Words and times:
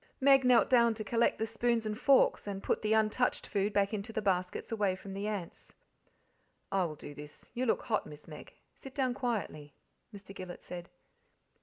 Meg 0.19 0.41
knelt 0.43 0.67
down 0.67 0.95
to 0.95 1.03
collect 1.03 1.37
the 1.37 1.45
spoons 1.45 1.85
and 1.85 1.99
forks: 1.99 2.47
and 2.47 2.63
put 2.63 2.81
the 2.81 2.91
untouched 2.91 3.45
food 3.45 3.71
back 3.71 3.93
into 3.93 4.11
the 4.11 4.19
baskets 4.19 4.71
away 4.71 4.95
from 4.95 5.13
the 5.13 5.27
ants. 5.27 5.75
"I 6.71 6.85
will 6.85 6.95
do 6.95 7.13
this 7.13 7.51
you 7.53 7.67
look 7.67 7.83
hot, 7.83 8.07
Miss 8.07 8.27
Meg; 8.27 8.55
sit 8.73 8.95
down 8.95 9.13
quietly," 9.13 9.75
Mr. 10.11 10.33
Gillet 10.33 10.63
said. 10.63 10.89